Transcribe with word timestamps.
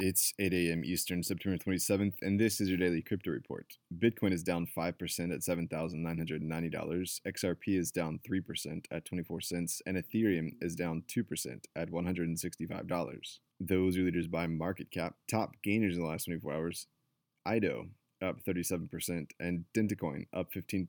It's 0.00 0.32
8 0.38 0.54
a.m. 0.54 0.84
Eastern, 0.84 1.24
September 1.24 1.58
27th, 1.58 2.14
and 2.22 2.38
this 2.38 2.60
is 2.60 2.68
your 2.68 2.78
daily 2.78 3.02
crypto 3.02 3.32
report. 3.32 3.78
Bitcoin 3.98 4.32
is 4.32 4.44
down 4.44 4.64
5% 4.64 4.86
at 4.86 5.40
$7,990, 5.40 7.20
XRP 7.26 7.76
is 7.76 7.90
down 7.90 8.20
3% 8.28 8.84
at 8.92 9.04
24 9.04 9.40
cents, 9.40 9.82
and 9.86 9.96
Ethereum 9.96 10.50
is 10.60 10.76
down 10.76 11.02
2% 11.08 11.64
at 11.74 11.90
$165. 11.90 13.38
Those 13.58 13.96
are 13.96 14.02
leaders 14.02 14.28
by 14.28 14.46
market 14.46 14.92
cap. 14.92 15.16
Top 15.28 15.56
gainers 15.64 15.96
in 15.96 16.02
the 16.02 16.08
last 16.08 16.26
24 16.26 16.52
hours 16.52 16.86
IDO 17.44 17.88
up 18.22 18.36
37%, 18.44 19.30
and 19.40 19.64
Dentacoin 19.76 20.26
up 20.32 20.52
15%. 20.52 20.86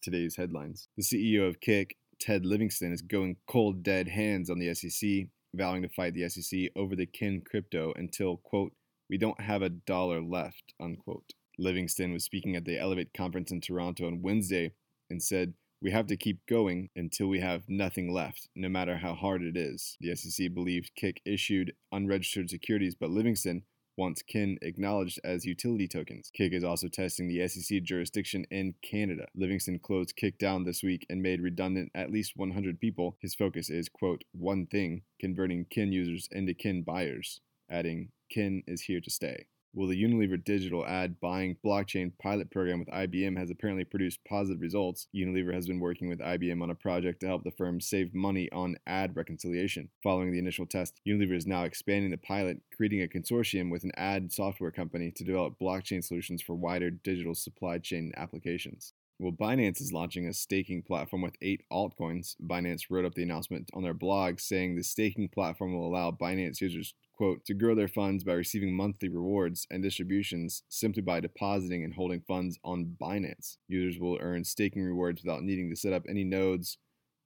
Today's 0.00 0.36
headlines 0.36 0.88
The 0.96 1.02
CEO 1.02 1.46
of 1.46 1.60
Kik, 1.60 1.96
Ted 2.18 2.46
Livingston, 2.46 2.90
is 2.90 3.02
going 3.02 3.36
cold 3.46 3.82
dead 3.82 4.08
hands 4.08 4.48
on 4.48 4.58
the 4.58 4.72
SEC 4.74 5.28
vowing 5.58 5.82
to 5.82 5.88
fight 5.88 6.14
the 6.14 6.28
SEC 6.28 6.70
over 6.76 6.96
the 6.96 7.06
kin 7.06 7.42
crypto 7.42 7.92
until, 7.96 8.38
quote, 8.38 8.72
we 9.10 9.18
don't 9.18 9.40
have 9.40 9.62
a 9.62 9.68
dollar 9.68 10.22
left, 10.22 10.74
unquote. 10.80 11.32
Livingston 11.58 12.12
was 12.12 12.24
speaking 12.24 12.56
at 12.56 12.64
the 12.64 12.78
Elevate 12.78 13.12
conference 13.12 13.50
in 13.50 13.60
Toronto 13.60 14.06
on 14.06 14.22
Wednesday 14.22 14.72
and 15.10 15.22
said, 15.22 15.54
we 15.80 15.90
have 15.90 16.06
to 16.08 16.16
keep 16.16 16.44
going 16.46 16.90
until 16.96 17.28
we 17.28 17.40
have 17.40 17.62
nothing 17.68 18.12
left, 18.12 18.48
no 18.56 18.68
matter 18.68 18.96
how 18.96 19.14
hard 19.14 19.42
it 19.42 19.56
is. 19.56 19.96
The 20.00 20.14
SEC 20.14 20.52
believed 20.52 20.92
Kik 20.96 21.20
issued 21.24 21.72
unregistered 21.92 22.50
securities, 22.50 22.94
but 22.94 23.10
Livingston 23.10 23.62
wants 23.98 24.22
KIN 24.22 24.58
acknowledged 24.62 25.20
as 25.24 25.44
utility 25.44 25.88
tokens. 25.88 26.30
Kik 26.32 26.52
is 26.52 26.64
also 26.64 26.88
testing 26.88 27.28
the 27.28 27.46
SEC 27.48 27.82
jurisdiction 27.82 28.46
in 28.50 28.74
Canada. 28.80 29.26
Livingston 29.34 29.80
closed 29.80 30.16
Kik 30.16 30.38
down 30.38 30.64
this 30.64 30.82
week 30.82 31.04
and 31.10 31.20
made 31.20 31.42
redundant 31.42 31.90
at 31.94 32.10
least 32.10 32.32
100 32.36 32.80
people. 32.80 33.18
His 33.20 33.34
focus 33.34 33.68
is, 33.68 33.88
quote, 33.88 34.22
one 34.32 34.66
thing, 34.66 35.02
converting 35.20 35.66
KIN 35.68 35.92
users 35.92 36.28
into 36.30 36.54
KIN 36.54 36.82
buyers, 36.82 37.40
adding, 37.68 38.12
KIN 38.30 38.62
is 38.66 38.82
here 38.82 39.00
to 39.00 39.10
stay. 39.10 39.46
Well, 39.74 39.86
the 39.86 40.02
Unilever 40.02 40.42
Digital 40.42 40.86
ad 40.86 41.20
buying 41.20 41.56
blockchain 41.64 42.12
pilot 42.18 42.50
program 42.50 42.78
with 42.78 42.88
IBM 42.88 43.36
has 43.36 43.50
apparently 43.50 43.84
produced 43.84 44.24
positive 44.26 44.62
results. 44.62 45.08
Unilever 45.14 45.52
has 45.52 45.66
been 45.66 45.78
working 45.78 46.08
with 46.08 46.20
IBM 46.20 46.62
on 46.62 46.70
a 46.70 46.74
project 46.74 47.20
to 47.20 47.26
help 47.26 47.44
the 47.44 47.50
firm 47.50 47.78
save 47.78 48.14
money 48.14 48.50
on 48.50 48.76
ad 48.86 49.14
reconciliation. 49.14 49.90
Following 50.02 50.32
the 50.32 50.38
initial 50.38 50.64
test, 50.64 51.00
Unilever 51.06 51.36
is 51.36 51.46
now 51.46 51.64
expanding 51.64 52.10
the 52.10 52.16
pilot, 52.16 52.62
creating 52.74 53.02
a 53.02 53.06
consortium 53.06 53.70
with 53.70 53.84
an 53.84 53.92
ad 53.96 54.32
software 54.32 54.70
company 54.70 55.10
to 55.10 55.22
develop 55.22 55.58
blockchain 55.60 56.02
solutions 56.02 56.40
for 56.40 56.54
wider 56.54 56.90
digital 56.90 57.34
supply 57.34 57.76
chain 57.76 58.10
applications. 58.16 58.94
Well, 59.18 59.32
Binance 59.32 59.80
is 59.80 59.92
launching 59.92 60.28
a 60.28 60.32
staking 60.32 60.82
platform 60.82 61.22
with 61.22 61.34
eight 61.42 61.64
altcoins. 61.72 62.36
Binance 62.40 62.82
wrote 62.88 63.04
up 63.04 63.14
the 63.14 63.24
announcement 63.24 63.68
on 63.74 63.82
their 63.82 63.94
blog 63.94 64.38
saying 64.38 64.76
the 64.76 64.84
staking 64.84 65.28
platform 65.28 65.74
will 65.74 65.88
allow 65.88 66.12
Binance 66.12 66.60
users 66.60 66.94
quote, 67.18 67.44
to 67.44 67.52
grow 67.52 67.74
their 67.74 67.88
funds 67.88 68.22
by 68.22 68.32
receiving 68.32 68.72
monthly 68.72 69.08
rewards 69.08 69.66
and 69.72 69.82
distributions 69.82 70.62
simply 70.68 71.02
by 71.02 71.18
depositing 71.18 71.82
and 71.82 71.94
holding 71.94 72.20
funds 72.20 72.60
on 72.62 72.96
Binance. 73.02 73.56
Users 73.66 74.00
will 74.00 74.18
earn 74.20 74.44
staking 74.44 74.84
rewards 74.84 75.24
without 75.24 75.42
needing 75.42 75.68
to 75.68 75.76
set 75.76 75.92
up 75.92 76.04
any 76.08 76.22
nodes, 76.22 76.78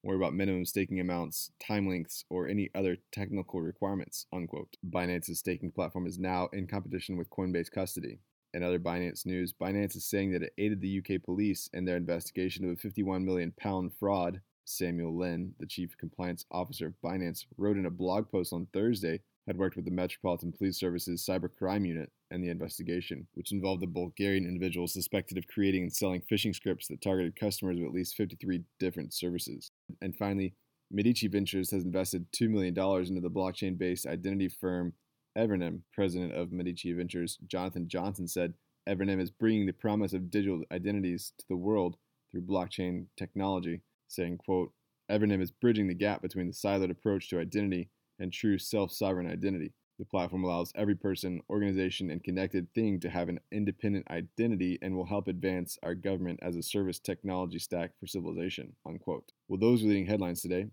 worry 0.03 0.17
about 0.17 0.33
minimum 0.33 0.65
staking 0.65 0.99
amounts, 0.99 1.53
time 1.65 1.87
lengths, 1.87 2.25
or 2.31 2.49
any 2.49 2.71
other 2.75 2.97
technical 3.13 3.61
requirements, 3.61 4.25
unquote. 4.33 4.77
Binance's 4.89 5.41
staking 5.41 5.71
platform 5.71 6.07
is 6.07 6.19
now 6.19 6.49
in 6.55 6.67
competition 6.67 7.19
with 7.19 7.29
Coinbase 7.29 7.71
Custody. 7.71 8.19
In 8.55 8.63
other 8.63 8.79
Binance 8.79 9.25
news, 9.25 9.53
Binance 9.53 9.97
is 9.97 10.05
saying 10.05 10.33
that 10.33 10.43
it 10.43 10.53
aided 10.59 10.81
the 10.81 10.99
UK 10.99 11.23
police 11.23 11.71
in 11.73 11.85
their 11.85 11.97
investigation 11.97 12.65
of 12.65 12.71
a 12.73 12.77
51 12.77 13.25
million 13.25 13.53
pound 13.59 13.93
fraud. 13.99 14.41
Samuel 14.65 15.17
Lim, 15.17 15.55
the 15.59 15.67
chief 15.67 15.97
compliance 15.99 16.45
officer 16.51 16.87
of 16.87 16.95
Binance, 17.03 17.47
wrote 17.57 17.77
in 17.77 17.87
a 17.87 17.91
blog 17.91 18.31
post 18.31 18.53
on 18.53 18.67
Thursday 18.73 19.21
had 19.47 19.59
worked 19.59 19.77
with 19.77 19.85
the 19.85 19.91
Metropolitan 19.91 20.53
Police 20.53 20.79
Service's 20.79 21.27
cybercrime 21.27 21.87
unit 21.87 22.13
and 22.31 22.43
the 22.43 22.49
investigation, 22.49 23.27
which 23.35 23.53
involved 23.53 23.83
a 23.83 23.89
Bulgarian 23.89 24.47
individual 24.47 24.87
suspected 24.87 25.37
of 25.37 25.47
creating 25.49 25.83
and 25.83 25.93
selling 25.93 26.23
phishing 26.31 26.55
scripts 26.55 26.87
that 26.89 27.03
targeted 27.03 27.35
customers 27.35 27.79
of 27.79 27.85
at 27.85 27.93
least 27.93 28.15
53 28.15 28.63
different 28.79 29.13
services. 29.13 29.71
And 30.01 30.17
finally, 30.17 30.55
Medici 30.91 31.27
Ventures 31.27 31.71
has 31.71 31.85
invested 31.85 32.27
$2 32.33 32.49
million 32.49 32.79
into 32.79 33.21
the 33.21 33.31
blockchain 33.31 33.77
based 33.77 34.07
identity 34.07 34.49
firm 34.49 34.93
Evernym. 35.37 35.81
President 35.93 36.33
of 36.33 36.53
Medici 36.53 36.93
Ventures, 36.93 37.39
Jonathan 37.47 37.89
Johnson, 37.89 38.29
said 38.29 38.55
Evernym 38.89 39.21
is 39.21 39.31
bringing 39.31 39.67
the 39.67 39.73
promise 39.73 40.13
of 40.13 40.31
digital 40.31 40.63
identities 40.73 41.33
to 41.39 41.45
the 41.49 41.57
world 41.57 41.97
through 42.31 42.43
blockchain 42.43 43.07
technology, 43.17 43.81
saying, 44.09 44.39
quote, 44.39 44.73
Evernym 45.11 45.43
is 45.43 45.51
bridging 45.51 45.89
the 45.89 45.95
gap 45.95 46.23
between 46.23 46.47
the 46.47 46.53
siloed 46.53 46.91
approach 46.91 47.29
to 47.29 47.39
identity 47.39 47.91
and 48.19 48.33
true 48.33 48.59
self 48.59 48.93
sovereign 48.93 49.27
identity. 49.27 49.73
The 49.99 50.07
platform 50.07 50.43
allows 50.43 50.73
every 50.75 50.97
person, 50.97 51.43
organization, 51.51 52.11
and 52.11 52.25
connected 52.25 52.73
thing 52.75 52.99
to 53.01 53.11
have 53.11 53.29
an 53.29 53.39
independent 53.53 54.11
identity 54.11 54.79
and 54.83 54.97
will 54.97 55.05
help 55.05 55.29
advance 55.29 55.79
our 55.83 55.95
government 55.95 56.41
as 56.43 56.57
a 56.57 56.63
service 56.63 56.99
technology 56.99 57.59
stack 57.59 57.93
for 58.01 58.07
civilization. 58.07 58.75
Unquote. 58.87 59.31
Well, 59.49 59.61
those 59.61 59.85
are 59.85 59.87
leading 59.87 60.07
headlines 60.07 60.43
today. 60.43 60.67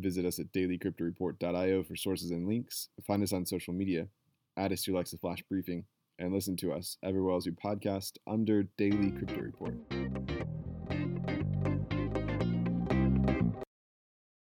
Visit 0.00 0.24
us 0.24 0.38
at 0.38 0.52
dailycryptoreport.io 0.52 1.84
for 1.84 1.96
sources 1.96 2.30
and 2.30 2.48
links. 2.48 2.88
Find 3.06 3.22
us 3.22 3.32
on 3.32 3.46
social 3.46 3.72
media. 3.72 4.08
Add 4.56 4.72
us 4.72 4.82
to 4.82 4.92
your 4.92 5.00
Flash 5.18 5.42
Briefing 5.48 5.84
and 6.18 6.32
listen 6.32 6.56
to 6.56 6.72
us 6.72 6.96
everywhere 7.02 7.32
else 7.32 7.46
you 7.46 7.52
podcast 7.52 8.12
under 8.26 8.64
Daily 8.76 9.12
Crypto 9.12 9.40
Report. 9.40 9.93